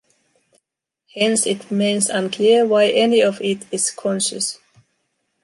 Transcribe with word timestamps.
Hence 1.13 1.45
it 1.45 1.69
remains 1.69 2.09
unclear 2.09 2.65
why 2.65 2.87
any 2.87 3.21
of 3.21 3.39
it 3.39 3.67
is 3.71 3.91
conscious. 3.91 4.57